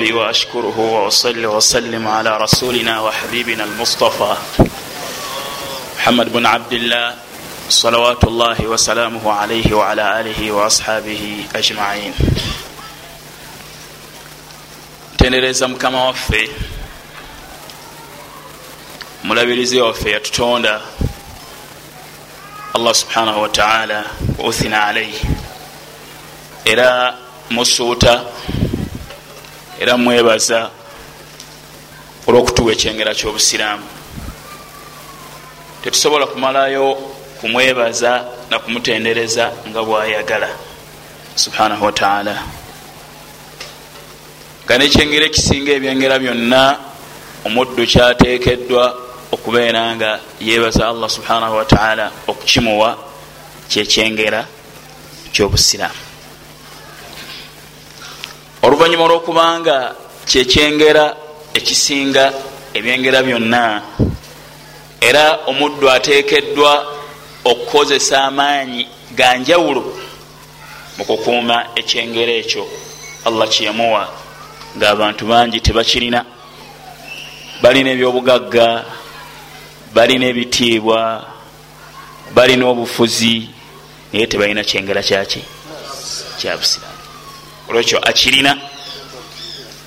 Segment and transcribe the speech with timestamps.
[0.00, 4.34] ربي واشكره واصلي واسلم على رسولنا وحبيبنا المصطفى
[5.98, 7.14] محمد بن عبد الله
[7.68, 12.14] صلوات الله وسلامه عليه وعلى اله واصحابه اجمعين
[15.14, 16.50] ntendereza mukama waffe.
[19.24, 20.80] Mulabirizi waffe yatutonda.
[22.74, 24.04] Allah subhanahu wataala
[24.38, 25.20] wauthina alaihi
[26.64, 27.14] era
[27.50, 28.24] musuuta
[29.80, 30.70] era mwebaza
[32.26, 33.86] olwokutuwa ekyengera kyobusiraamu.
[35.82, 36.94] Tetusobola kumalayo
[37.40, 40.48] kumwebaza nakumutendereza nga bwayagala.
[41.34, 42.34] Subhanahu wataala
[44.64, 46.62] nga nekyengera ekisinga ebyengera byonna
[47.46, 48.84] omuddu kyateekeddwa
[49.34, 52.98] okubeera nga yeebaza allah subhanahu wataala okukimuwa
[53.70, 54.40] kyekyengera
[55.32, 56.09] kyobusiraamu
[58.62, 59.76] oluvanyuma olwokubanga
[60.28, 61.04] kyekyengera
[61.58, 62.24] ekisinga
[62.76, 63.64] ebyengera byonna
[65.08, 66.72] era omuddu ateekeddwa
[67.50, 69.82] okukozesa amaanyi ga njawulo
[70.96, 72.64] mu kukuuma ekyengera ekyo
[73.26, 74.02] allah kyeyamuwa
[74.76, 76.24] ngaabantu bangi tebakirina.
[77.62, 78.84] Balina ebyobugagga
[79.94, 81.00] balina ebitiibwa
[82.34, 83.50] balina obufuzi
[84.12, 85.42] naye tebalina kyengera kyaki
[86.38, 86.89] kyabusiraamu
[87.70, 88.58] olwekyo akirina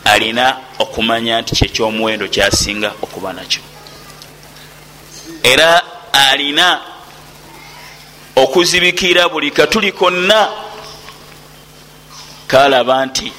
[0.05, 3.61] alina okumanya nti kyekyomuwendo kyasinga okuba nakyo.
[5.43, 5.81] Era
[6.13, 6.81] alina
[8.35, 10.49] okuzibikira buli katuli konna
[12.47, 13.31] kalaba nti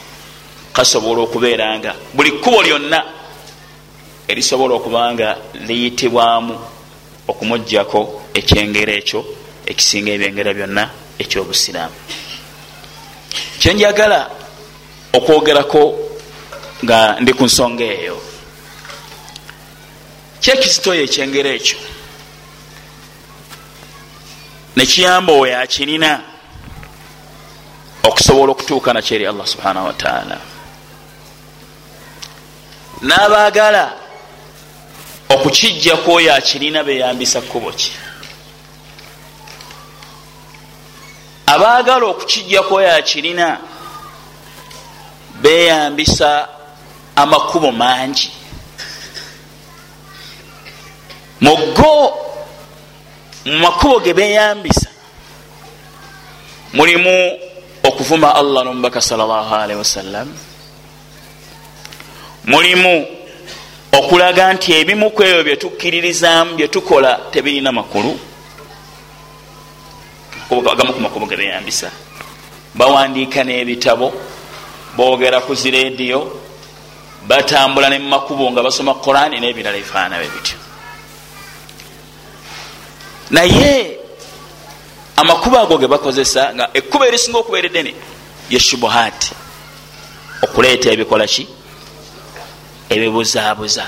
[0.72, 3.04] kasobola okubeera nga buli kkubo lyonna
[4.28, 6.54] erisobola okuba nga liyitibwamu
[7.28, 8.00] okumugjako
[8.34, 9.20] ekyengero ekyo
[9.66, 10.84] ekisinga ebyengera byonna
[11.18, 12.23] ekyobusiraamu
[13.58, 14.30] kyenjagala
[15.12, 15.82] okwogerako
[16.84, 18.16] nga ndi ku nsonga eyo.
[20.40, 21.78] Kyekizitoyo ekyengero ekyo?
[24.76, 26.34] Nekiyamba oyo akirina
[28.08, 30.36] okusobola okutuuka nakyo eri allah subhanahu wataala
[33.02, 33.84] n'abaagala
[35.28, 37.92] okukijjaku oyo akirina beyambisa kkubo ki
[41.46, 43.58] abaagala okukijjaku oyo akirina
[45.42, 46.48] beyambisa
[47.16, 48.30] amakubo mangi.
[51.40, 52.14] Mugo
[53.44, 54.88] mu makubo ge beyambisa
[56.72, 57.38] mulimu
[57.82, 60.28] okuvuma allah nomubaka salllahalihi wasallam
[62.44, 63.06] mulimu
[63.92, 68.18] okulaga nti ebimu ku ebyo byetukkiririzaamu byetukola tebirina makulu
[70.60, 71.90] agamu ku makubo ge beyambisa.
[72.74, 74.12] Bawandiika n'ebitabo
[74.96, 76.40] boogera ku zirediyo
[77.26, 80.56] batambula ne mumakubo nga basoma qurani n'ebirala ebifaananabe bityo.
[83.30, 83.98] Naye
[85.16, 87.94] amakubo ago ge bakozesa nga ekkuba erisinga okubeera eddene
[88.50, 89.30] yeshubuhaati
[90.42, 91.48] okuleeta ebikola ki?
[92.90, 93.86] Ebibuzaabuza.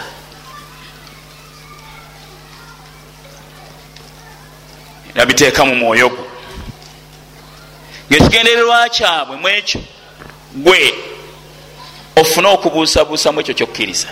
[5.15, 6.26] Nabiteeka mu mwoyo gwo
[8.11, 9.81] ngaekigendererwa kyabwe mu ekyo
[10.55, 10.95] gwe
[12.17, 14.09] ofune okubuusabuusamu ekyo kyokkiriza.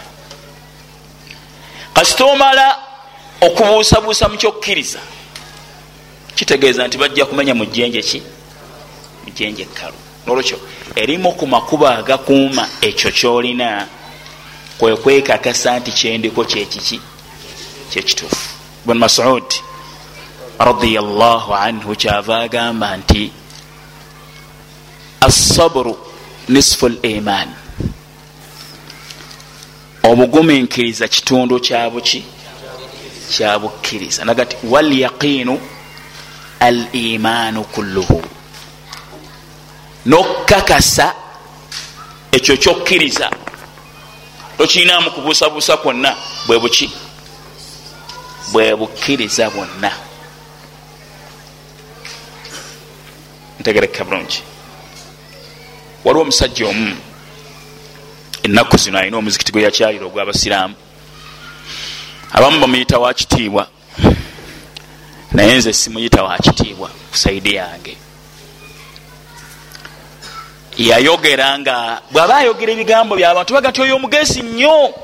[1.95, 2.79] Kasita omala
[3.41, 5.01] okubuusabuusa mu kyokkiriza
[6.35, 8.23] kitegeeza nti bajja kumenya mujjenje ki?
[9.25, 9.99] Mujjenje ekkalu.
[10.27, 10.59] Nolwekyo
[10.97, 13.87] erimu ku makubo agakuuma ekyo kyolina
[14.79, 17.01] kwe kwekakasa nti kyendiko kyekiki
[17.91, 18.49] kyekituufu
[18.85, 19.45] bun masud
[20.59, 23.33] radiallahu anhu kyava agamba nti
[25.27, 25.97] assabru
[26.49, 27.49] nisfu liman
[30.03, 32.25] obuguminkiriza kitundu kyabuki
[33.33, 35.61] kyabukkiriza nagati walyaqinu
[36.61, 38.23] al imaanu kulluhu.
[40.07, 41.15] Nokkakasa
[42.33, 43.31] ekyo kyokkiriza.
[44.59, 46.17] Tokirinamu kubuusabuusa kwonna
[46.47, 46.91] bwe buki?
[48.53, 49.91] Bwe bukkiriza bwonna.
[53.61, 54.43] Ntegereka bulungi
[56.05, 56.97] waliwo omusajja omu
[58.43, 60.75] ennaku zino alina omuzikiti gwe yakyalira ogwabasiraamu.
[62.33, 63.69] Abamu bamuyita wakitiibwa
[65.33, 67.97] naye nze simuyita wakitiibwa ku saidi yange.
[70.79, 74.95] Yayogera nga bw'aba ayogera ebigambo byabantu baga nti oyo omugezi nnyo.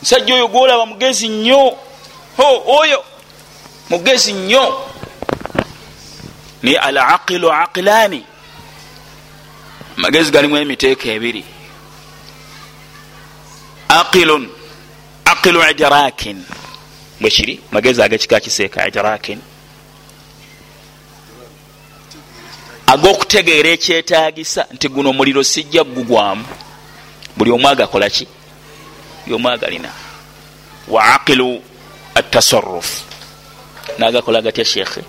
[0.00, 1.76] Musajja oyo gwolaba mugezi nnyo.
[2.78, 3.04] Oyo
[3.90, 4.64] mugezi nnyo.
[6.62, 8.24] Naye al aqilu aqilaani
[9.96, 11.44] amagezi galimu emiteeko ebiri.
[13.88, 14.48] Aqilun
[15.24, 16.44] aqilu idrakin.
[17.20, 19.40] Bwekiri magezi agekika kiseeka idrakin?
[22.86, 26.44] Ag'okutegeera ekyetagisa nti guno omuliro sijja gugwamu
[27.36, 28.26] buli omu agakolaki
[29.24, 29.90] buli omu agalina.
[30.88, 31.62] Wa aqilu
[32.14, 33.02] atasaruf
[33.98, 35.02] nagakola gatya sheekhe?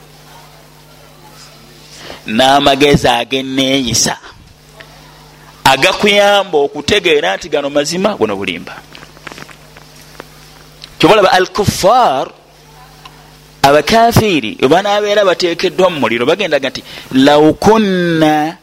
[2.28, 4.18] N'amagezi ageneeyisa
[5.66, 8.76] agakuyamba okutegeera nti gano mazima buno bulimba.
[11.00, 12.28] Kyobalaba al kuffar
[13.62, 18.58] abakafiri webanabeera batekeddwa mu muliro bagendaga nti law kunna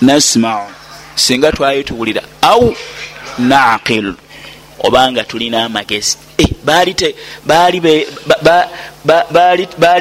[0.00, 0.66] nasmau
[1.14, 2.22] singa twali tuwulira.
[2.42, 2.74] Au
[3.38, 4.14] naqil
[4.78, 6.16] obanga tulina amagezi.
[6.38, 6.94] Eh, baali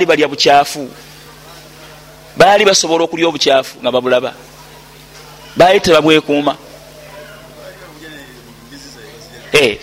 [0.06, 0.90] balya bukyafu.
[2.38, 4.34] Baali basobola okulya obukyafu nga babulaba
[5.56, 6.58] baali tebabwekuuma
[9.52, 9.80] eh,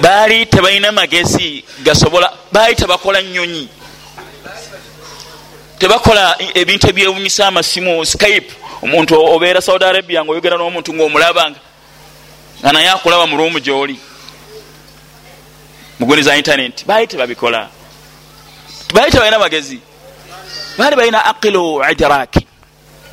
[0.00, 3.68] baali tebalina magezi gasobola baali tebakola nyonyi
[5.78, 8.52] tebakola ebintu ebyewunyisa amasimu skype
[8.82, 11.60] omuntu obeera saudi arabia nga oyogera n'omuntu ngaomulabanga
[12.60, 13.96] nga naye akulaba mu ruumu gyoli.
[15.98, 17.68] Muguni za internet baali tebabikola
[18.94, 19.80] baali tebalina magezi.
[20.78, 22.43] Baali balina aqilu idraki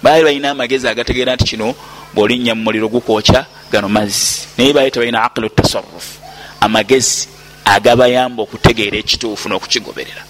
[0.03, 1.75] baali balina amagezi agategeera nti kino
[2.13, 4.47] bwolinnya mu muliro gukwokya gano mazzi.
[4.57, 6.19] Naye baali tebalina aqilu tasarufu
[6.61, 7.27] amagezi
[7.65, 10.23] agabayamba okutegeera ekituufu n'okukigoberera.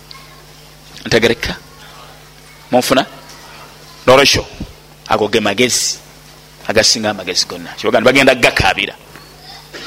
[1.06, 1.56] Ntegereka.
[2.72, 3.06] Munfuna?
[4.06, 4.46] Nolwekyo
[5.08, 5.98] ago ge magezi
[6.68, 7.74] agasinga amagezi gonna.
[7.78, 8.96] Kibagamba bagenda gakabira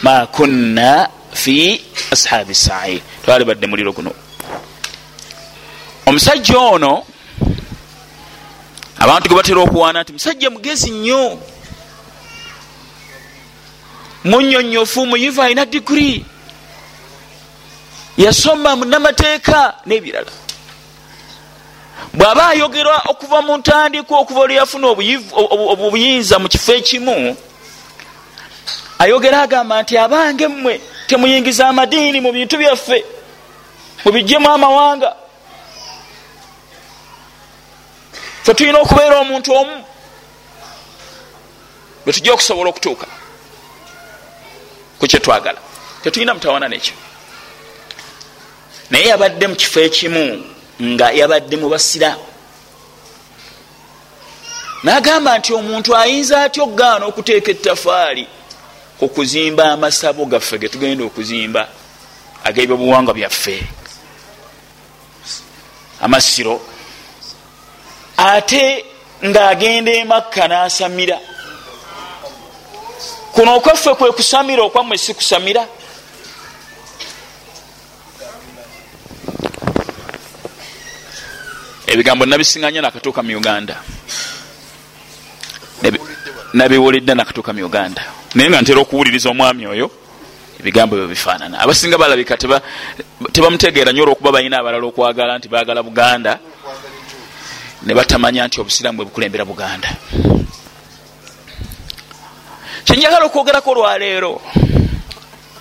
[0.03, 4.13] ma kunna fi ashabi sair twali badde muliro guno.
[6.07, 7.05] Omusajja ono
[9.05, 11.39] abantu ge batera okuwaana nti musajja mugezi nnyo
[14.25, 16.25] munyonyofu muyivu alina diguri
[18.17, 20.31] yasoma munamateeka nebirala.
[22.15, 24.87] Bw'aba ayogerwa okuva mu ntandiko okuva olweyafuna
[25.73, 27.37] obuyinza mu kifo ekimu
[28.99, 33.05] ayogera agamba nti abange mmwe temuyingiza amadiini mu bintu byaffe
[34.05, 35.24] mubijjemu amawanga
[38.45, 39.85] fe tulina okubeera omuntu omu
[42.05, 43.07] bwe tujja okusobola okutuuka
[44.99, 45.61] ku kyetwagala
[46.03, 46.95] tetulina mutawana nekyo.
[48.91, 50.45] Naye yabadde mu kifo ekimu
[50.83, 52.27] nga yabadde mu basiraamu
[54.85, 58.25] nagamba nti omuntu ayinza atya okugaana okuteeka ettafaali
[59.01, 61.63] okuzimba amasabo gaffe getugenda okuzimba
[62.45, 63.57] ag'ebyobuwangwa byaffe?
[66.05, 66.74] Amasiro
[68.33, 68.85] ate
[69.23, 71.19] ng'agenda emakka n'asamira.
[73.35, 75.67] Kuno okwaffe kwe kusamira okwammwe si kusamira.
[81.87, 83.77] Ebigambo nabisiŋanya nakatuuka mu uganda.
[86.55, 88.03] Nabiwulidde nakatuuka mu uganda.
[88.35, 89.91] Naye nga ntera okuwuliriza omwami oyo
[90.61, 91.61] ebigambo ebyo bifaanana.
[91.61, 92.37] Abasinga balabika
[93.33, 96.39] tebamutegeera nyo olwokuba balina abalala okwagala nti bagala buganda
[97.85, 99.89] ne batamanya nti obusiraamu bwe bukulembera buganda.
[102.85, 104.41] Kyenjagala okwogerako olwaleero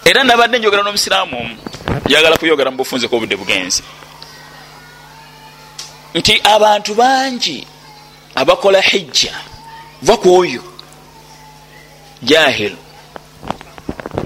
[0.06, 1.56] era nabadde njogera n'omusiraamu omu
[2.06, 3.84] njagala kuyogera mu bufunzeko obudde bugenzi.
[6.15, 7.68] Nti abantu bangi
[8.36, 9.34] abakola hijja
[10.01, 10.63] va ku oyo
[12.22, 12.75] jahil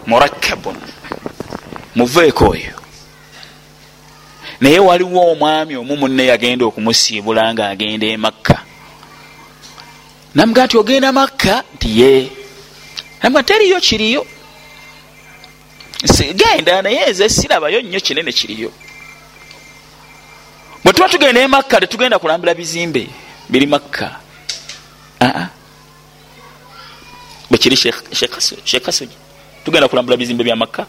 [0.06, 0.77] murakkabun
[1.96, 2.74] muveeko oyo
[4.62, 8.58] naye waliwo omwami omu munne yagenda okumusiibula nga agenda emakka
[10.36, 11.64] namuga nti ogenda makka?
[11.76, 12.32] Nti ye
[13.24, 14.26] namuga teriyo kiriyo.
[16.36, 18.72] Genda naye nze sirabayo nnyo kinene kiriyo.
[20.84, 23.08] Bwe tuba tugenda e makka tetugenda kulambula bizimbe
[23.50, 24.20] biri makka.
[25.22, 25.48] Aa
[27.50, 27.78] bwekiri
[28.64, 29.18] shekasoji
[29.66, 30.86] tugenda kulambula bizimbe bya makka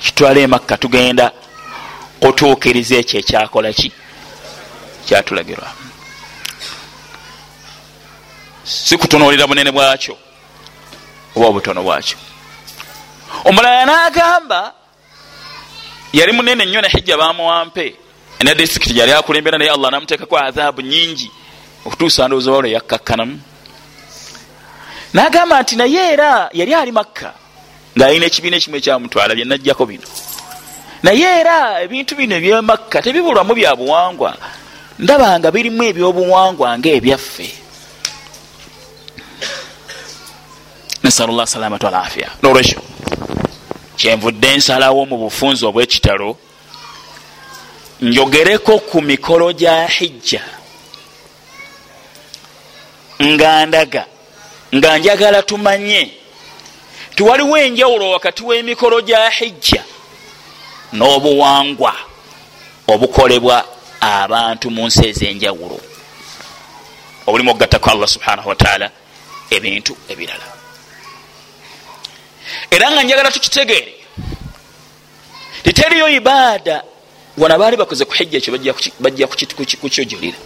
[0.00, 1.32] kitwala e makka tugenda
[2.20, 3.92] otuukiriza ekyo ekyakola ki?
[5.06, 5.68] Kyatulagirwa.
[8.64, 10.16] Si kutunuulira bunene bwakyo
[11.36, 12.18] oba obutono bwakyo.
[13.44, 14.72] Omulala n'agamba
[16.12, 17.94] yali munene nnyo ne hijja bamuwampe
[18.40, 21.30] ne district yali akulembera naye allah namuteekako adhabu nyingi
[21.84, 23.40] okutuusa ndowooza olwo yakkakkanamu.
[25.14, 27.34] Nagamba nti naye era yali ali makka
[27.96, 30.08] ngaalina ekibiina ekimu ekyamutwala byenajjako bino.
[31.02, 34.36] Naye era ebintu bino ebyemakka tebibulwamu bya buwangwa.
[34.98, 37.48] Ndaba nga birimu ebyobuwangwa ngaebyaffe
[41.02, 42.80] nasalullah salamatu alafiya nolwekyo
[43.96, 46.36] kyenvudde nsalawo mu bufunzi obwekitalo
[48.00, 50.42] njogereko ku mikolo gya hijja.
[53.22, 54.04] Nga ndaga
[54.74, 56.25] nga njagala tumanye
[57.16, 59.84] tiwaliwo enjawulo wakati w'emikolo gya hijja
[60.92, 61.94] n'obuwangwa
[62.86, 63.64] obukolebwa
[64.00, 65.80] abantu mu nsi ez'enjawulo
[67.26, 68.90] obulimu okugattako allah subhanahu wataala
[69.50, 70.46] ebintu ebirala.
[72.70, 73.94] Era nga njagala tukitegeere
[75.62, 76.82] titeriyo ibaada
[77.38, 78.52] wana baali bakoze ku hijja ekyo
[79.00, 79.26] bajja
[79.80, 80.38] kukyojulira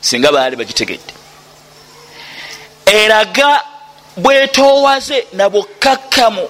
[0.00, 1.12] singa baali bagitegedde.
[2.86, 3.69] Eraga
[4.16, 6.48] bwetowaze nabukakkamu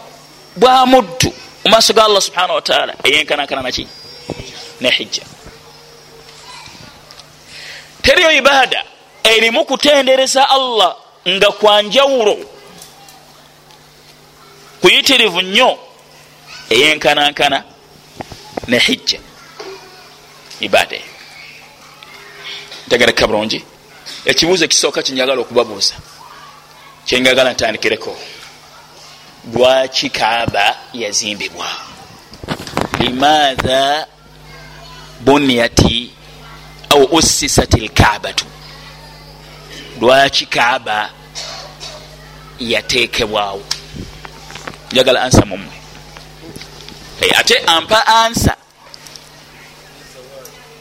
[0.56, 1.32] bwa muddu
[1.64, 3.86] mu maaso ga allah subhanahu wataala eyenkanankana naki
[4.80, 5.22] ne hijja.
[8.02, 8.84] Teriyo ibaada
[9.24, 10.96] erimu kutendereza allah
[11.28, 12.36] nga kwanjawulo
[14.80, 15.78] kuyitirivu nnyo
[16.70, 17.64] eyenkanankana
[18.68, 19.20] ne hijja.
[20.60, 21.04] Ibaada eyo
[22.86, 23.64] ntegereka bulungi
[24.24, 25.94] ekibuuzo ekisooka kyenjagala okubabuuza
[27.10, 28.16] kyenjagala ntandikireko
[29.54, 31.66] lwaki kaaba yazimbibwa?
[32.98, 34.06] Limaatha
[35.20, 36.10] bunyati
[36.90, 38.44] au ussisat lkaabatu
[40.00, 41.10] lwaki kaaba
[42.60, 43.62] yateekebwawo?
[44.92, 45.74] Njagala ansa mumwe
[47.38, 48.56] ate ampa ansa.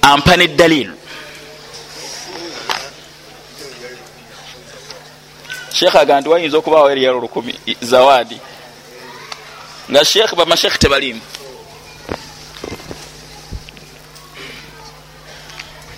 [0.02, 0.99] Ampa neddaliilu
[5.74, 8.38] sheekh aga nti wayinza okubaawo eriyalo lukumi zawaadi
[9.92, 11.22] nga sheekh bamashekh tebalimu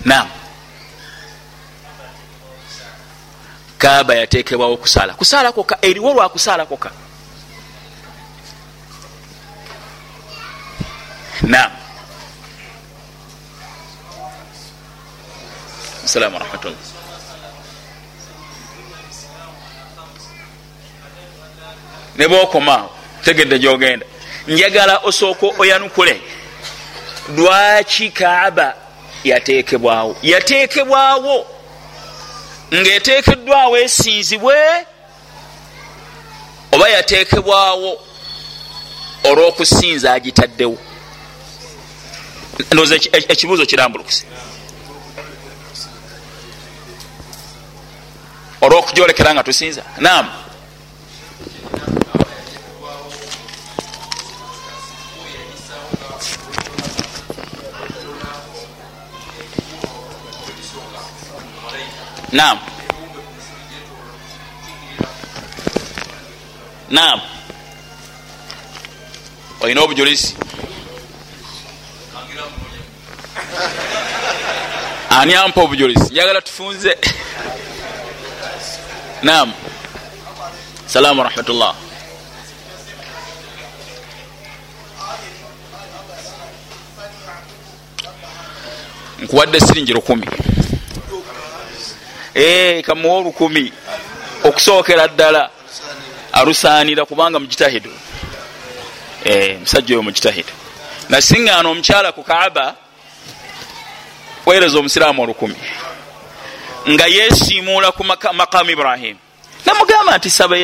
[0.04, 0.28] nam
[3.78, 5.14] kaaba yatekebwawo kusaala.
[5.14, 6.90] Kusaala koka eriwo lwakusaala koka
[11.42, 11.70] nam
[16.04, 17.01] assalamu warahmatullah
[22.16, 22.90] ne bokomaawo
[23.24, 24.06] tegedde gyogenda.
[24.48, 26.20] Njagala osooka oyanukule.
[27.36, 28.74] Lwaki kaaba
[29.24, 31.46] yatekebwawo yatekebwawo
[32.74, 34.56] ngaetekeddwawo esinzibwe
[36.72, 37.98] oba yatekebwawo
[39.24, 40.78] olwokusinza agitaddewo?
[42.72, 42.94] Ndowooza
[43.32, 44.24] ekibuuzo kirambulukuse
[48.60, 49.82] olwokujolekera nga tusinza?
[49.98, 50.26] Nam
[62.32, 62.58] naam.
[66.90, 67.20] Naam.
[69.60, 70.34] Olina obujulizi
[75.18, 76.98] ani ampa obujulizi njagala tufunze.
[79.22, 79.52] Naam.
[80.86, 81.74] Salaamu warahmatullah
[89.22, 90.26] nkuwadde siringi lukumi
[92.82, 93.72] kamuwa olukumi
[94.44, 95.50] okusookera ddala
[96.32, 97.90] alusaanira kubanga mujitahidu
[99.60, 100.52] musajja oyo mujitahidu
[101.08, 102.74] nasiŋŋaana omukyala ku kaaba
[104.46, 105.56] weereza omusiraamu olukumi
[106.88, 109.20] nga yesiimuula ku makamu ibrahimu
[109.66, 110.56] namugamba nti saba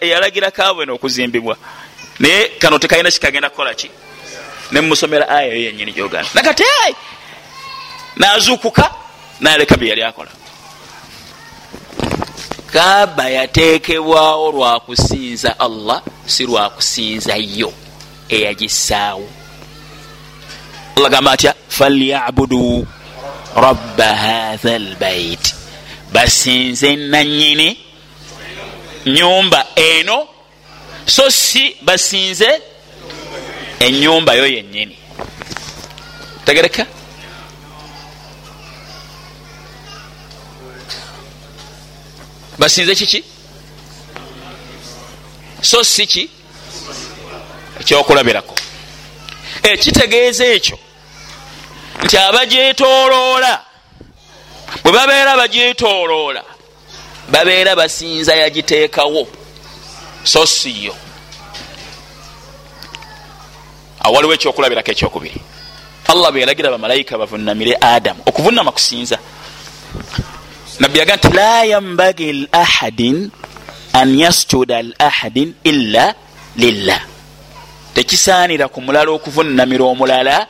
[0.00, 1.56] eyalagira kaabwene okuzimbibwa.
[2.18, 3.90] Naye kano tekalina kikagenda kukola ki?
[4.72, 6.64] Nemusomera aya yo yenyini gyogana nakati
[8.16, 8.94] nazuukuka
[9.40, 10.30] naleka bye yali akola
[12.72, 17.72] kaaba yateekebwawo lwakusinza allah si lwakusinza yo
[18.28, 19.28] eyagisaawo
[20.96, 22.86] allah gamba atya falyabudu
[23.56, 25.54] rabba hatha lbait
[26.12, 27.78] basinze nanyini
[29.06, 30.28] nyumba eno
[31.06, 32.48] so si basinze
[33.80, 34.96] enyumba yo yenyini
[36.44, 36.86] tegereka
[42.60, 43.24] basinze kiki?
[45.62, 46.30] So si ki?
[47.80, 48.54] Ekyokulabirako.
[49.62, 50.78] Ekitegeeza ekyo.
[52.04, 53.64] Nti abagyetoloola
[54.84, 56.44] bwe babeera bagyetoloola
[57.28, 59.28] babeera basinza yagiteekawo.
[60.24, 60.94] So siyo
[64.04, 65.40] awaliwo ekyokulabirako ekyokubiri.
[66.08, 69.18] Allah bwe yalagira bamalayika bavunamire adamu okuvunama kusinza
[70.80, 73.30] nabbi yaga nti la yambagi lahadin
[73.92, 76.14] an yasjuda li ahadin illa
[76.56, 77.00] lillah.
[77.94, 80.46] Tekisaanira ku mulala okuvunamira omulala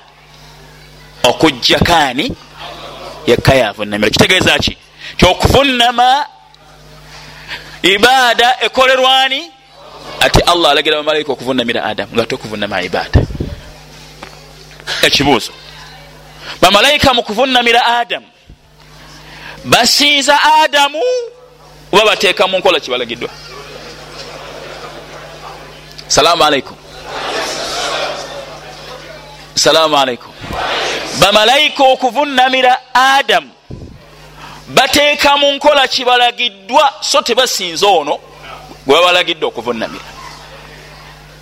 [1.25, 2.27] okujjakaani
[3.27, 4.77] yekka yavunamira kitegeeza ki?
[5.19, 6.27] Kyokuvunama
[7.83, 9.51] ibaada ekolerwani?
[10.21, 13.21] Ate allah alagira bamalaika okuvunamira adamu nga tokuvunama ibaada.
[15.03, 15.53] Ekibuuzo.
[16.63, 18.30] Bamalaika mu kuvunamira adamu
[19.64, 21.02] basinza adamu
[21.93, 23.29] oba bateeka mu nkola kibalagiddwa
[26.09, 26.76] salaamu aleikum
[29.55, 30.33] salaamu aleikum
[31.21, 33.50] bamalaika okuvunamira adamu
[34.69, 38.19] bateeka mu nkola kibalagiddwa so tebasinza ono
[38.87, 40.05] gwe babalagidde okuvunamira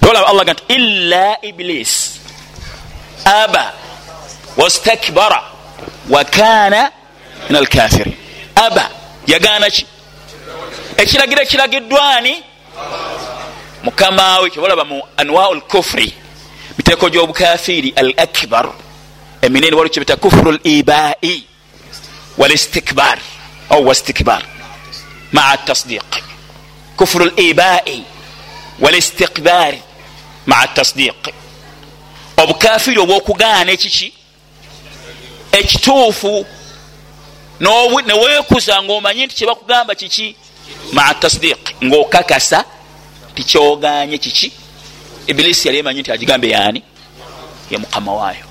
[0.01, 2.21] tolaba allah ga nti illa iblis
[3.25, 3.73] aba
[4.57, 5.43] wastakbara
[6.11, 6.91] wakana
[7.49, 8.17] min alkafirin
[8.55, 8.91] aba
[9.27, 9.87] yagaana ki
[10.97, 12.35] ekiragiro ekiragiddwani
[13.85, 16.13] mukamawe kyobalaba mu anwau lkufuri
[16.77, 18.67] miteeko gyobukafiri al akbar
[19.43, 21.45] eminene waliwo kyebita kufuru libai
[22.39, 23.19] walistikbar
[23.71, 24.43] au wastikbar
[25.33, 26.11] maa tasdiq
[26.97, 28.03] kufuru libai
[28.81, 29.83] walistikbari
[30.47, 31.29] maa tasdiq
[32.37, 34.13] obukafiri obwokugaana ekiki
[35.53, 36.47] ekituufu
[37.61, 40.37] neweekuza ngaomanyi nti kyebakugamba kiki?
[40.93, 41.59] Maa tasdiq.
[41.85, 42.65] Ngaokakasa
[43.35, 44.53] tikyoganye kiki?
[45.27, 46.83] Ibilisi yali emanyi nti agigambe yaani?
[47.71, 48.45] Ye mukama waayo.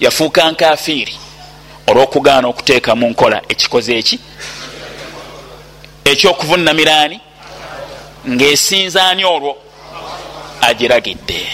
[0.00, 1.16] Yafuuka nkafiiri
[1.86, 3.42] olwokugaana okuteeka mu nkola.
[3.48, 4.18] Ekikoze eki?
[6.04, 7.20] Ekyokuvunamiraani
[8.28, 9.56] ngaesinzaani olwo?
[10.60, 11.48] Agiragidde.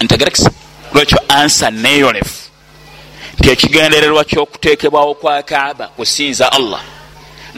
[0.00, 0.50] Ntegerekisa
[0.92, 2.47] lwekyo ansa neyolefu
[3.38, 6.82] nti ekigendererwa kyokuteekebwawo kwa kaaba kusinza allah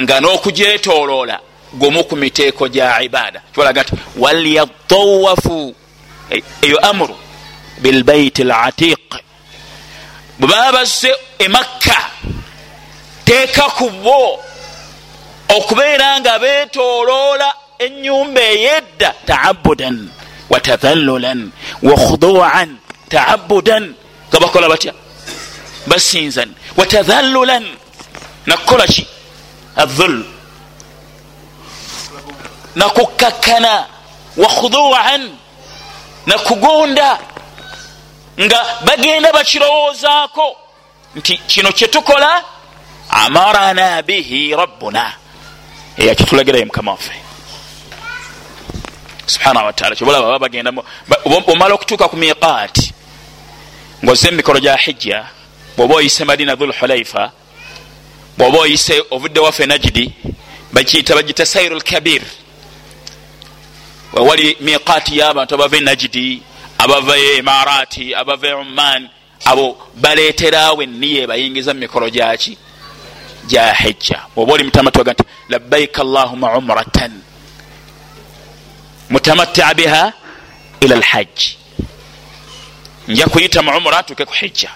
[0.00, 1.40] nga n'okugyetoloola
[1.72, 3.42] gumu ku miteeko gya ibaada.
[3.52, 5.74] Kibalaga nti walyatawafu
[6.62, 7.16] eyo amuru
[7.78, 9.14] bilbaiti latiq
[10.38, 11.96] bwe baba bazze emakka
[13.24, 14.38] teeka ku bo
[15.56, 20.08] okubeera nga betoloola enyumba eyedda taabudan
[20.50, 21.50] watadhallulan
[21.82, 22.76] wakhuduan
[23.08, 23.94] taabudan
[24.28, 24.92] nga bakola batya
[25.90, 27.66] basinzan watadhallulan
[28.46, 29.04] nakukola ki?
[29.76, 30.24] Adhul
[32.74, 33.86] nakukakkana
[34.36, 35.22] wakhuduan
[36.26, 37.18] nakugonda
[38.40, 40.56] nga bagenda bakirowoozaako
[41.16, 42.44] nti kino kyetukola
[43.10, 45.12] amarana bihi rabbuna.
[45.98, 47.14] Eyakitulagirayo mukama waffe.
[49.26, 50.72] Subhanahu wataala kyobalaba baba bagenda
[51.46, 52.94] omala okutuuka ku miqaati
[54.04, 55.26] ngaoze mumikolo gya hijja
[55.80, 57.32] bwoba oyise madina dhulhulaifa
[58.38, 60.12] bwoba oyise ovudde waffe najidi
[60.72, 62.22] bakiyita bagita sairu lkabir
[64.12, 66.42] wewali miqaati y'abantu abava e najidi
[66.78, 69.08] abava e imarati abava e umman
[69.44, 72.58] abo baleeterawo eniya ebayingiza mu mikolo gyaki
[73.48, 74.18] gya hijja.
[74.36, 77.12] Oba oli mutamatiwaga nti labbaika allahuma umratan
[79.10, 80.12] mutamatta biha
[80.80, 81.56] ila lhajji
[83.08, 84.70] nja kuyita mu umra tuke ku hijja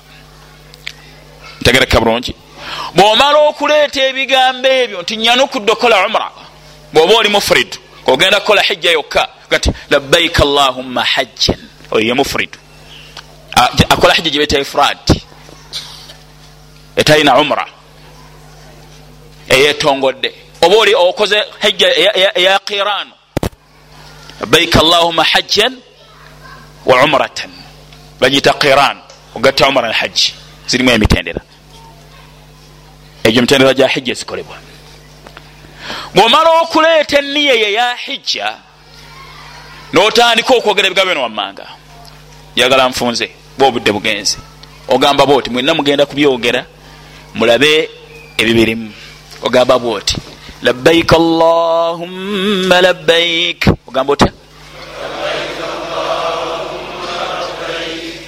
[1.65, 2.35] ntegereka bulungi
[2.95, 6.29] bwomala okuleeta ebigambo ebyo nti nyanukudde okukola umra
[6.93, 9.29] bwoba oli mufuridu ogenda kukola hijja yokka
[9.61, 12.59] ti labbaika allahumma hajjan oyo ye mufuridu
[13.89, 14.99] akola hijja gyebeta ifrad
[16.97, 17.67] etalina umra.
[19.49, 21.89] Eyetongodde oba oli okoze hijja
[22.35, 23.09] eya qiran
[24.41, 25.77] labbaika allahumma hajjan
[26.87, 27.51] wa umratan.
[28.21, 28.97] Bagiyita qiran
[29.35, 30.35] ogatta umra alhajji
[30.67, 31.41] zirimu emitendera
[33.25, 34.57] egyo mitendera gya hijja ezikolebwa
[36.15, 38.49] bwomala okuleeta eniya ye ya hijja
[39.93, 41.67] notandika okwogera ebigambo bino wammanga.
[42.57, 44.39] Yagala nfunze ba obudde bugenzi
[44.89, 46.67] ogamba bwoti mwenna mugenda kubyogera
[47.35, 47.91] mulabe
[48.37, 48.93] ebibirimu.
[49.43, 50.17] Ogamba bwoti
[50.63, 54.33] labbaik allahumma labbaik ogamba otya?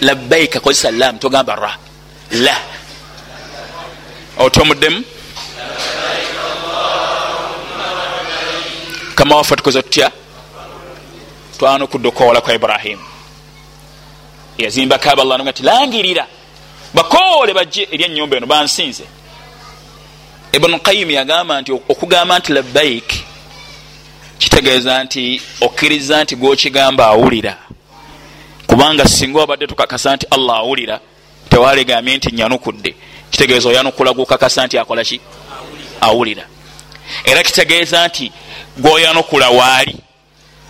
[0.01, 1.73] Labbaika kozesa lam togamba ra.
[2.31, 2.57] La
[4.39, 5.05] otomuddemu
[9.15, 10.11] kama waffe tukoze tutya
[11.59, 13.05] twanukudde okukowola kwa iburahimu
[14.59, 16.27] yazimba kaaba allah nga ti langirira
[16.95, 19.05] bakoole bajje eri enyumba eno bansinze.
[20.53, 23.09] Ibunu qayimu yagamba nti okugamba nti labbaik
[24.39, 27.57] kitegeeza nti okkiriza nti gwokigamba awulira.
[28.67, 31.01] Kubanga singa wabadde tukakasa nti allah awulira
[31.51, 32.95] tewalegambye nti nyanukudde
[33.31, 35.21] kitegeeza oyanukula gukakasa nti akola ki?
[36.01, 36.45] Awulira.
[37.25, 38.33] Era kitegeeza nti
[38.77, 39.97] gwoyanukula waali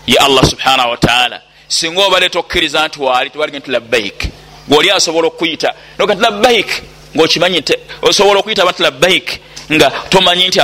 [0.07, 4.29] ye allah subhanahu wataala singa obale tokkiriza nti waali tebalige nti labbaik.
[4.69, 6.83] Gweoli asobola okuyita noga nti labbaik
[7.17, 7.63] ngaokimanyi
[8.03, 9.41] osobola okuyita abantu labbaik
[9.73, 10.61] nga tomanyi nti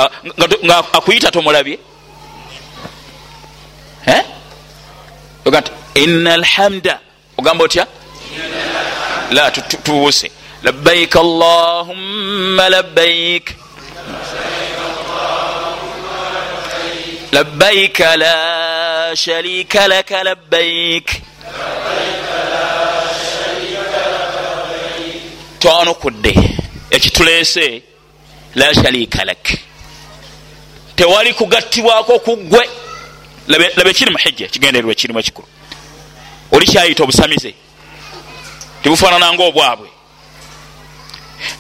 [0.65, 1.79] nga akuyita tomulabye?
[5.45, 7.01] Oga nti ina alhamda
[7.39, 7.87] ogamba otya?
[9.31, 10.31] La tubuuse
[10.63, 13.57] labbaik allahumma labbaik
[17.33, 18.37] labbaik la
[19.17, 21.23] sharika laka labbaik
[25.59, 26.35] twanukudde
[26.91, 27.83] ekituleese
[28.55, 29.59] la sharika lak
[30.97, 32.69] tewali kugattibwako kuggwe
[33.49, 35.49] laba ekiri muhijja kigendererwa ekirimu ekikulu
[36.53, 37.55] oli kyayita obusamize
[38.83, 39.89] tebufaanana nga obwabwe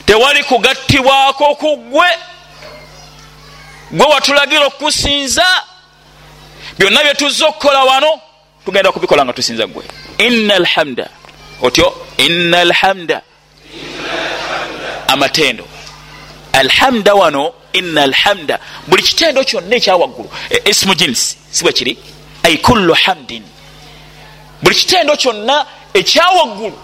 [0.06, 2.06] tewali kugattibwako kuggwe
[3.92, 5.46] gwe watulagira okusinza.
[6.78, 8.20] Byonna byetuzza okukola wano
[8.64, 9.84] tugenda kubikola nga tusinza gwe
[10.18, 11.08] ina alhamda
[11.62, 13.22] otyo ina alhamda
[15.08, 15.68] amatendo.
[16.52, 20.30] Alhamda wano ina alhamda buli kitendo kyonna ekyawaggulu
[20.64, 21.98] ismu jinsi si bwe kiri?
[22.42, 23.42] Ai kullu hamdin.
[24.62, 26.78] Buli kitendo kyonna ekyawaggulu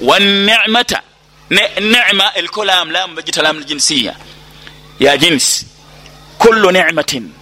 [0.00, 1.02] wanicmata
[1.50, 4.14] nicma elkolam lam bagita lam jinsiya
[5.00, 5.66] ya jinsi
[6.38, 7.32] kullu nicmatin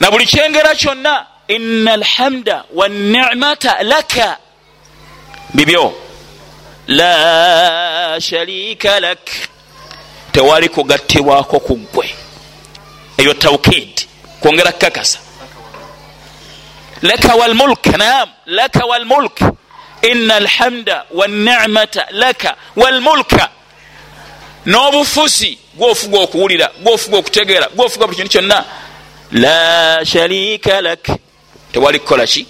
[0.00, 4.38] na buli kyengera kyonna ina alhamda wanicmata laka.
[5.54, 5.94] Bibyo.
[6.88, 9.30] La sharika lak.
[10.32, 12.14] Tewali kugattibwako kuggwe
[13.18, 14.06] eyo taukid
[14.40, 15.18] kwongera kukakasa.
[17.02, 19.40] Laka walmulk nam laka walmulk
[20.02, 23.50] ina alhamda wanicmata laka walmulka
[24.66, 28.64] n'obufuzi gwofuga okuwulira gwofuga okutegeera gwofuga buli kintu kyonna.
[29.32, 31.08] La sharika lak.
[31.72, 32.46] Tewali kukola ki?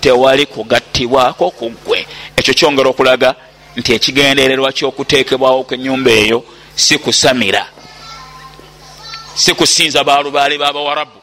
[0.00, 2.06] Tewali kugattibwako kuggwe
[2.36, 3.34] ekyo kyongera okulaga
[3.76, 7.66] nti ekigendererwa kyokuteekebwawo kwenyumba eyo si kusamira.
[9.34, 11.20] Si kusinza balubaale babawarabu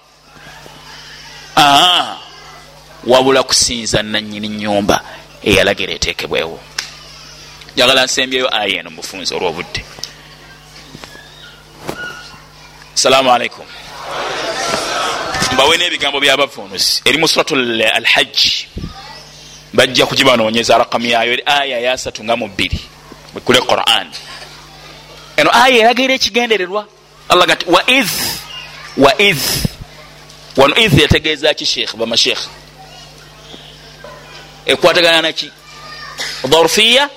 [1.57, 2.28] aa
[3.07, 5.03] wabula kusinza nanyini nyumba
[5.43, 6.59] eyalagira eteekebwewo.
[7.75, 9.85] Njagala nsembyeyo aya eno mufunzi olwobudde.
[12.93, 13.65] Salaamu alaikum
[15.53, 18.67] mbawe n'ebigambo byabavunuzi eri mu surat alhajji
[19.73, 22.79] bajja kugibanoonyeza rakamu yayo eri aya yasatu nga mu bbiri.
[23.33, 24.07] Bwekule quran.
[25.37, 26.87] Eno aya eragaira ekigendererwa.
[27.29, 28.09] Allah gati waid
[28.97, 29.39] waid
[30.57, 32.58] wano id yategeeza ki sheekh bamasheekh
[34.71, 35.51] ekwatagana naki
[36.47, 37.09] dharfiya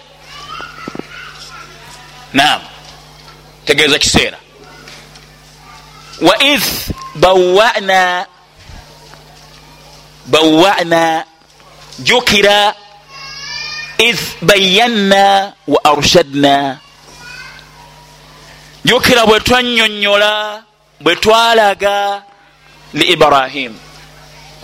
[2.32, 2.60] nam
[3.64, 4.38] tegeeza kiseera.
[6.20, 6.62] Waid
[7.14, 8.26] bawana
[10.26, 11.24] bawana
[11.98, 12.74] jukira
[13.98, 16.78] id bayanna wa arshadna.
[18.84, 20.62] Jukira bwe twanyonyola
[21.00, 22.22] bwe twalaga
[22.94, 23.74] li ibrahim.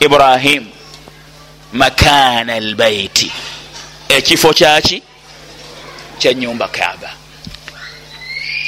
[0.01, 0.78] Ibrahim
[1.73, 3.33] makana albaiti
[4.09, 5.03] ekifo kyaki?
[6.19, 7.11] Kyanyumba kaaba.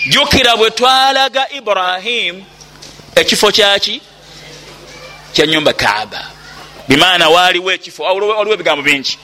[0.06, 2.44] Jukira bwe twalaga ibrahim
[3.14, 4.00] ekifo kyaki?
[5.32, 6.26] Kyanyumba kaaba.
[6.88, 9.18] Bimaana waaliwo ekifo waliwo ebigambo bingi.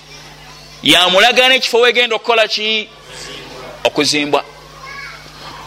[0.83, 2.89] Yamulaga n'ekifo wegenda okukola ki?
[3.85, 4.45] Okuzimbwa.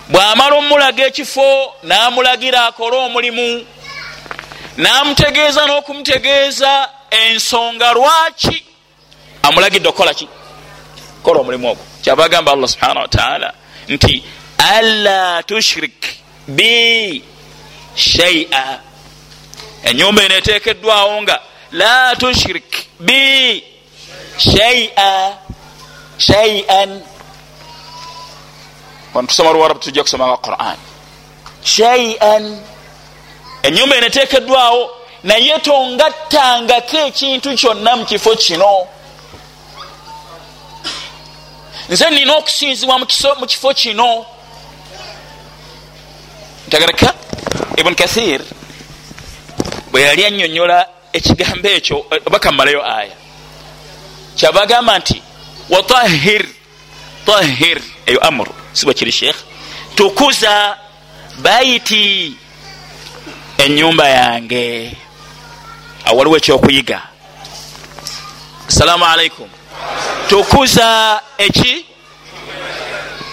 [0.09, 3.65] Bw'amala omulaga ekifo n'amulagira akole omulimu
[4.77, 8.63] n'amutegeeza n'okumutegeeza ensonga lwaki?
[9.43, 10.27] Amulagidde okukola ki?
[11.23, 11.83] Kola omulimu ogwo.
[12.01, 13.53] Kyava agamba allah subhanahu wataala
[13.89, 14.23] nti
[14.57, 16.05] alla tushrik
[16.47, 17.23] bi
[17.95, 18.79] shaia
[19.83, 21.41] enyumba eno etekeddwawo nga
[21.71, 23.63] la tushrik bi
[24.37, 25.37] shaia
[26.17, 27.01] shaian
[29.13, 30.77] wano tusoma luwarabu tujja kusoma quran.
[31.63, 32.61] Shaian
[33.63, 38.87] enyumba eno etekeddwawo naye tongattangako ekintu kyonna mu kifo kino?
[41.89, 43.05] Nze nina okusinzibwa mu
[43.47, 44.25] kifo kino.
[46.67, 47.13] Ntagareka
[47.77, 48.41] ibuni kathir
[49.91, 53.15] bwe yali annyonnyola ekigambo ekyo oba kammalayo aya.
[54.35, 55.21] Kyava agamba nti
[55.69, 56.45] watahir
[57.25, 59.37] tahir eyo amuru sibwa kiri sheekh
[59.95, 60.77] tukuza
[61.41, 62.33] baiti
[63.57, 64.91] enyumba yange
[66.09, 67.01] awaliwo ekyokuyiga.
[68.67, 69.49] Assalamu alaikum
[70.29, 71.85] tukuza eki?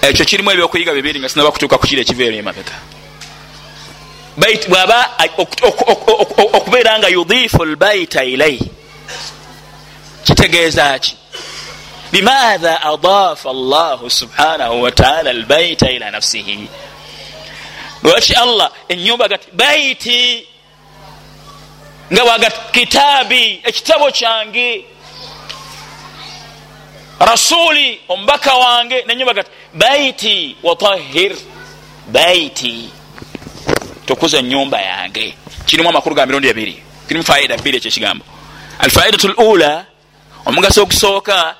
[0.02, 2.76] Ekyo kirimu ebyokuyiga bibiri nga sinaba kutuuka kukiri ekiva ero emabega.
[4.68, 5.10] Bwaba
[6.52, 8.70] okubeera nga yudifu lbaita ilaihi
[10.24, 11.16] kitegeeza ki?
[12.12, 16.68] Bimaatha adafa allahu subhanahu wataala albaita ila nafsihi.
[18.02, 20.46] Lwaki allah enyumba gati baiti
[22.12, 24.84] nga bwagati kitaabi ekitabo kyange
[27.20, 31.36] rasuli omubaka wange nenyumba gati baiti watahir
[32.06, 32.90] baiti
[34.06, 35.34] tukuza enyumba yange.
[35.66, 36.82] Kirimu amakulu ga mirundi ebiri.
[37.08, 38.24] Kirimu faida bbiri ekyekigambo.
[38.78, 39.86] Alfaidatu lula
[40.44, 41.54] omugaso ogusooka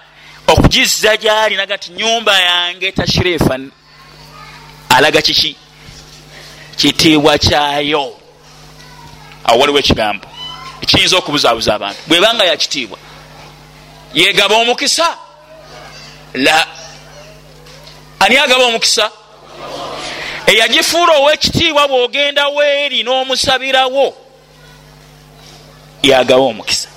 [0.47, 3.71] okugizza gyali naga ti nyumba yange tashrifan
[4.89, 5.57] alaga kiki?
[6.77, 8.15] Kitiibwa kyayo.
[9.45, 10.26] Awo waliwo ekigambo
[10.87, 11.99] ekiyinza okubuzaabuza abantu.
[12.07, 12.99] Bwebanga yakitiibwa
[14.15, 15.17] yegaba omukisa?
[16.35, 16.67] La.
[18.21, 19.11] Ani agaba omukisa?
[20.47, 24.15] Eyagifuula owekitiibwa bwogenda weeri n'omusabirawo
[26.03, 26.89] yagaba omukisa.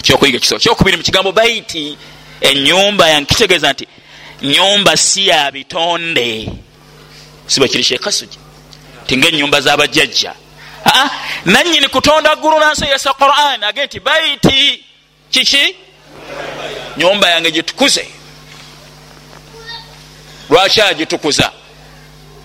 [0.00, 1.96] Ekyokuyiga kiso kyokubiri mu kigambo baiti
[2.40, 3.86] enyumba yange kitegeeza nti
[4.42, 6.48] nyumba si ya bitonde.
[7.46, 8.38] Siba kiri shekasugi
[9.06, 10.34] ti nga enyumba z'abajjajja
[11.44, 13.64] nanyini kutonda ggulu nansi yasa quran.
[13.64, 14.84] Age nti baiti.
[15.30, 15.76] Kiki?
[16.96, 18.06] Nyumba yange gitukuze.
[20.50, 21.52] Lwaki agitukuza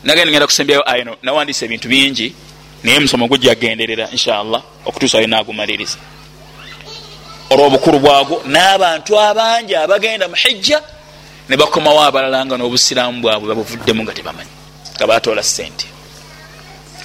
[0.04, 2.36] nagenda ngenda kusembyayo ayino nawandisa ebintu bingi
[2.84, 5.98] naye musomo gujjagenderera inshallah okutuusa ayo nagumaliriza.
[7.50, 10.82] Olwobukulu bwagwo n'abantu abangi abagenda muhijja
[11.50, 14.52] ne bakomawo abalala nga n'obusiraamu bwabwe babuvuddemu nga tebamanyi.
[14.96, 15.97] Nga batoola sente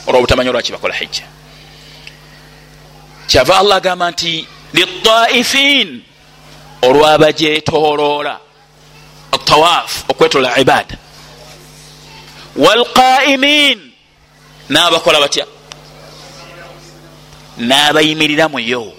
[0.06, 1.24] olwobutamanya olwaki bakola hijja.
[3.26, 6.02] Kyava allah agamba nti litaifin
[6.82, 8.38] olwabajetoloola
[9.32, 10.96] atawaf okwetola ibada
[12.56, 13.78] walqaimin
[14.70, 15.46] n'abakola batya?
[17.58, 18.92] N'abayimirira muyo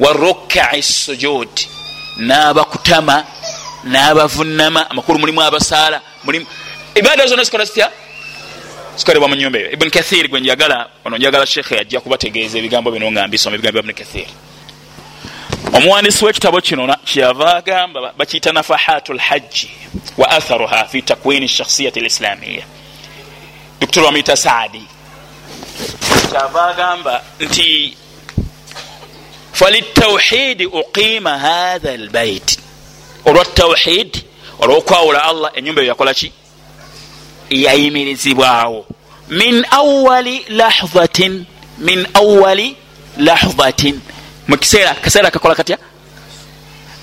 [0.00, 1.48] warukai sujud
[2.18, 3.24] n'abakutama
[3.84, 6.46] n'abavunama amakulu mulimu abasaala mulimu
[6.94, 7.90] ibada zonna zikola zitya
[8.96, 9.70] zikolebwa mu nyumba eyo.
[9.70, 13.82] Ibuni kathir gwe njagala ono njagala shekhe ajja kubategeeza ebigambo bino nga mbisoma ebigambo bya
[13.82, 14.28] ibuni kathir.
[15.72, 19.70] Omuwandisi wekitabo kino kyava agamba bakiyita nafahatu lhajji
[20.16, 22.64] wa atharuha fi takwini shakhsiyati lislamiya
[23.80, 24.82] doktor wamuyita saadi.
[26.30, 27.96] Kyava agamba nti
[29.52, 32.58] falitawhidi uqima hatha lbait
[33.24, 34.24] olwa tawhid
[34.60, 36.32] olwokwawula allah enyumba eyo yakolaki
[37.52, 38.86] yayimirizibwawo
[39.28, 41.44] min awali lahzatin
[41.78, 42.76] min awali
[43.18, 44.00] lahzatin
[44.48, 45.78] mukiseera kaseera kakola katya?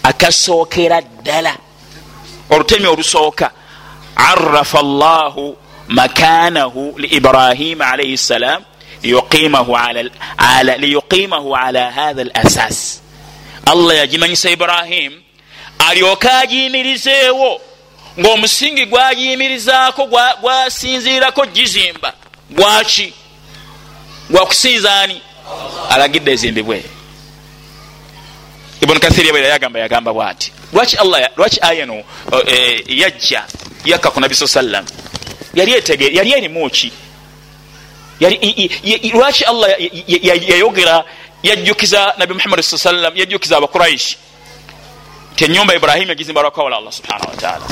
[0.04, 1.54] Akasookera ddala.
[2.50, 3.52] Olutemi olusooka.
[4.16, 5.56] Arafa llahu
[5.88, 8.64] makanahu liibrahima alaihi ssalam
[9.04, 9.76] liyuqimahu
[11.56, 13.02] ala hatha lasas
[13.66, 15.22] allah yagimanyisa ibrahim
[15.90, 17.62] alyoke agiyimirizeewo
[18.20, 20.06] ngaomusingi gwagiyimirizaako
[20.42, 22.14] gwasinziirako gizimba.
[22.50, 23.14] Gwaki?
[24.30, 25.22] Gwakusinzaani
[25.90, 26.84] alagidde ezimbibwe.
[28.82, 32.04] Ibuni kathiri yabaira yagamba yagamba bwati lwaki allah lwaki ayano
[32.88, 33.46] yajja
[33.86, 34.86] yakka ku nabi saa sallam?
[35.54, 36.92] Yali erimuki
[39.14, 39.70] lwaki allah
[40.08, 41.04] yayogera
[41.44, 44.18] yajjukiza nabi muhammadi saa sallam yajjukiza abakuraishi
[45.36, 47.66] ti enyumba ibrahima yagizimba lwakwawala allah subhanahu wataala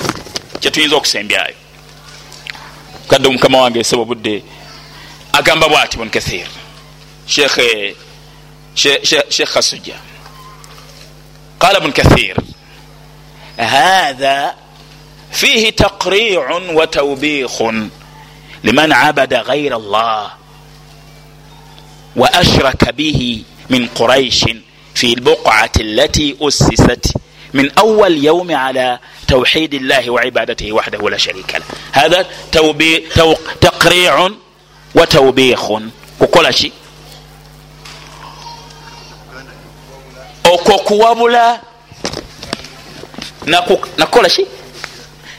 [0.66, 1.55] kyetuyinza okusembyayo
[3.09, 4.42] kadde omukama wange eseba obudde
[5.33, 6.47] agamba bwati bun kathir
[7.27, 7.59] shekh
[9.55, 9.97] khasuja
[11.59, 12.37] qala bun kathir
[13.57, 14.55] هذا
[15.33, 17.62] فيه تقريع وتوبيخ
[18.64, 20.31] لمن عبد غير الله
[22.16, 24.45] واشرك به من قريش
[24.95, 27.14] في البقعه التي اسست
[27.54, 31.64] min awal yaumi ala توحيد الله وعبادته وحده لا شريك له.
[31.92, 34.30] هذا توبي تو تقريع
[34.96, 35.72] وتوبيخ.
[36.20, 36.72] kukola ki
[40.44, 41.60] okwo kuwabula
[43.46, 44.48] nakukola ki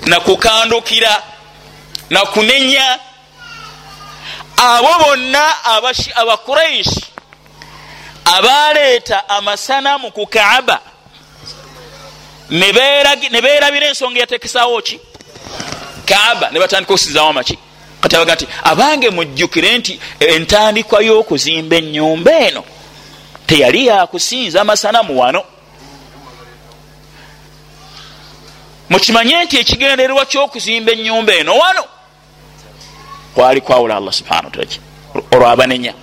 [0.07, 1.23] nakukandukira
[2.11, 2.99] nakunenya
[4.57, 5.65] abo bonna
[6.15, 7.05] abakuraishi
[8.25, 10.81] abaleeta amasanamu ku kaaba
[12.51, 12.73] ne
[13.43, 15.01] beerabira ensonga yatekesawo ki?
[16.07, 17.59] Kaaba ne batandika okusinzawo amaki.
[18.01, 22.65] Kati abaga nti abange mujjukire nti entandikwa y'okuzimba ennyumba eno
[23.47, 25.45] teyali yakusinza amasanamu wano.
[28.91, 31.85] Mukimanye nti ekigendererwa ky'okuzimba ennyumba eno wano
[33.35, 34.69] kwali kwawula allah subhana wataala
[35.31, 35.95] olwo abanenya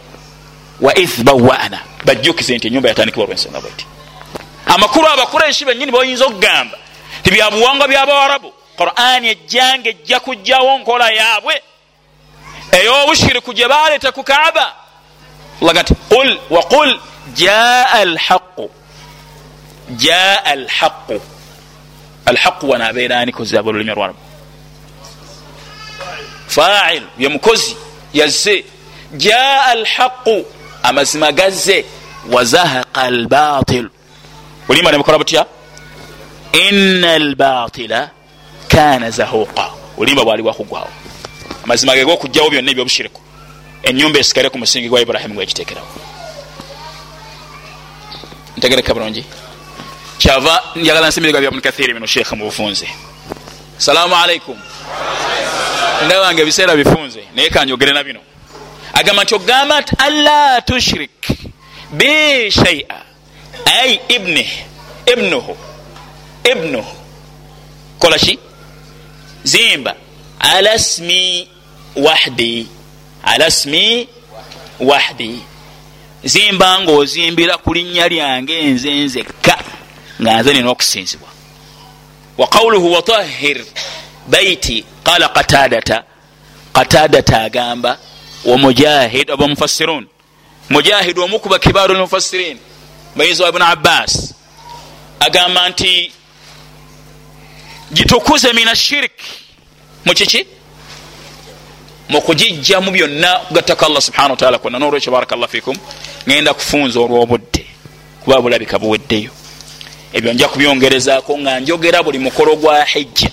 [0.82, 3.86] wa ithbawana bajjukize nti enyumba yatandikibwa olwensonga bweti
[4.76, 6.78] amakulu abakureishi benyini boyinza okugamba
[7.24, 11.56] tibyabuwangwa byabawarabu qurani ejjanga ejja kujjawo nkola yaabwe.
[12.78, 14.66] Ey'obushiriku gye baleeta ku kaaba.
[15.62, 17.00] Laga nti qul waqul
[17.34, 18.70] jaa alhaqu
[20.04, 21.18] jaa alhaqu
[22.26, 24.20] alhaqu wano abeera anikozaaba olulimi olwarabu
[26.48, 27.78] fail ye mukozi
[28.14, 28.66] yazze.
[29.18, 30.46] Jaa alhaqu
[30.84, 31.86] amazima gazze.
[32.34, 33.90] Wazahaqa albatilu
[34.70, 35.46] olima nebukola butya?
[36.54, 38.10] Ina albatila
[38.68, 39.70] kana zahuqa.
[39.98, 40.90] Olimba bwali bwakugwawo
[41.64, 43.22] amazima ge gokugjawo byonna ebyobushiriku.
[43.84, 45.88] Enyumba esigale ku musingi gwa iburahimu gwekiteekerawo
[48.58, 49.24] ntegereka bulungi
[50.18, 52.88] kyava njagala nsimiriga bya bunkathiri bino sheekha mu bufunze
[53.78, 54.58] salaamu alaikum
[56.06, 58.20] ndabanga ebiseera bifunze naye kanjogere na bino.
[58.94, 61.28] Agamba nti ogamba nti alla tushrik
[61.92, 62.96] bi shaia
[63.66, 64.50] ai ibnih
[65.14, 65.58] ibnuhu
[66.52, 66.96] ibnuhu
[68.00, 68.40] kola ki
[69.44, 69.96] zimba
[70.40, 71.48] ala smi
[71.96, 72.68] wahdi
[73.24, 74.08] ala smi
[74.80, 75.40] wahdi
[76.24, 79.56] zimba ngaozimbira ku linnya lyange nze nzekka
[80.22, 81.30] nga nze nina okusinzibwa.
[82.38, 83.66] Wa qawluhu watahir
[84.28, 86.04] baiti qala qatadata.
[86.74, 88.00] Qatadata agamba
[88.46, 90.08] wa mujahid oba mufassirun.
[90.70, 92.58] Mujahid omukuba kibaru lmufassirin
[93.16, 94.34] bayinza wa ibuni abbas
[95.20, 96.12] agamba nti
[97.94, 99.12] gitukuze min ashirik
[100.06, 100.46] mukiki
[102.10, 104.80] mukugijjamu byonna kugattako allah subhana wataala kwonna.
[104.80, 105.78] Nolwekyo barakallah fikum
[106.28, 107.66] ngenda kufunza olwobudde
[108.24, 109.32] kuba bulabika buweddeyo.
[110.14, 113.30] Ebyo nja kubyongerezaako nga njogera buli mukolo gwa hijja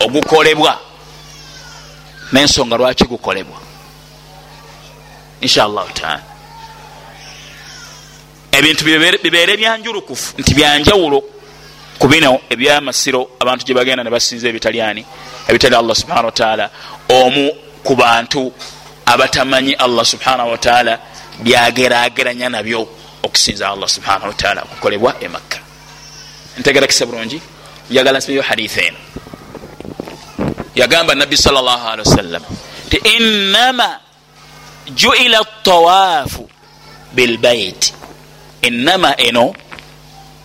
[0.00, 0.80] ogukolebwa.
[2.32, 3.58] Nensonga lwaki gukolebwa?
[5.40, 6.33] Inshallahu taala
[8.64, 8.84] ebintu
[9.22, 10.34] bibeere byanjulukufu.
[10.38, 11.22] Nti byanjawulo
[11.98, 15.04] ku bino ebyamasiro abantu gye bagenda ne basinza ebitalyani
[15.48, 16.70] ebitali allah subhana wataala
[17.08, 17.50] omu
[17.84, 18.52] ku bantu
[19.06, 20.98] abatamanyi allah subhanahu wataala
[21.44, 22.88] byagerageranya nabyo
[23.22, 25.58] okusinza allah subhanahu wataala kukolebwa emakka
[26.58, 27.40] ntegerakisa bulungi.
[27.90, 28.98] Njagala nsibeyo haditha eno.
[30.74, 32.42] Yagamba nabbi salllah alihi wasallam
[32.90, 34.00] ti innama
[34.94, 36.48] juila tawaafu
[37.12, 38.03] bilbaiti
[38.66, 39.54] innama eno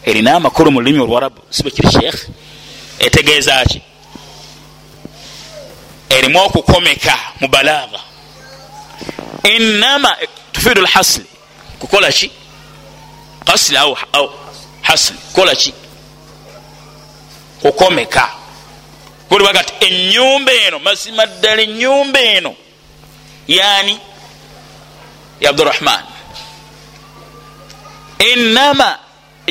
[0.05, 2.19] erina amakulu mu lulimi olwarabu sibe kiri sheekh
[2.99, 3.81] etegeeza ki
[6.09, 8.09] erimu okukomeka mu balagha
[9.43, 10.15] innama
[10.51, 11.25] tufidu lhasli.
[11.79, 12.31] Kukola ki?
[13.45, 13.97] Kasli au,
[14.81, 15.17] hasli.
[15.17, 15.73] Kukola ki?
[17.61, 18.29] Kukomeka.
[19.29, 22.55] Kulibaga ti enyumba eno mazima ddala enyumba eno
[23.47, 23.99] yani
[25.39, 26.03] ya abdurahman
[28.19, 28.97] innama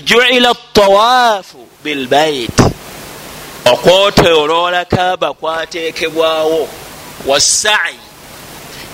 [0.04, 2.62] juila tawaafu bilbaiti
[3.72, 6.68] okwotoloola kaaba kwatekebwawo
[7.26, 7.94] wasai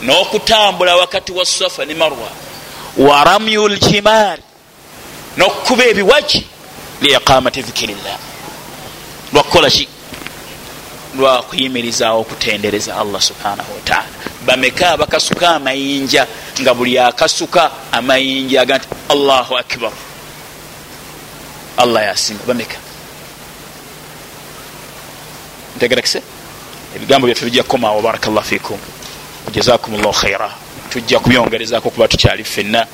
[0.03, 2.29] n'okutambula wakati wa safa ne marwa
[2.99, 4.43] wa ramyu lkimaari
[5.37, 6.47] n'okukuba ebiwaki
[7.03, 8.19] liiqamati dhikirillah
[9.33, 9.89] lwakukola ki
[11.19, 14.09] lwakuyimirizaawo okutendereza allah subhanahu wataala
[14.47, 16.27] bameka abakasuka amayinja
[16.61, 19.93] nga buli akasuka amayinja aga nti allahu akbar.
[21.77, 22.77] Allah yasinga bameka.
[25.77, 26.23] Ntegerekise
[26.97, 28.79] ebigambo byaffe bijja kukomaawo barakallah fikum
[29.53, 30.51] jazakum llahu khaira
[30.91, 32.87] tujja kubyongerezako kuba tukyali ffenna.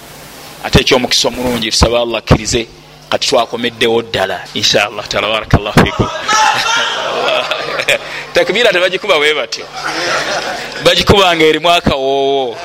[0.65, 2.67] Ate ekyomukisa omulungi tusaba allah akkirize
[3.11, 6.09] kati twakomeddewo ddala inshallah taala barakallah fikum.
[8.35, 9.67] Takbira tebagikuba bwe batyo?
[10.85, 12.57] Bagikubanga erimu akawoowo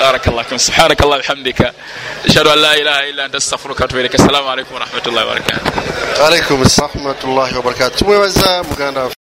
[0.00, 1.72] barakallah subhanaka llah bihamdika.
[2.28, 5.60] Ashhadu an la ilaha illa anta astaghfiruka watubereka assalamu alaikum warahmatullahi wabarakatu
[6.26, 9.23] alaikum rahmatullahi wabarakatu tumwebaza muganda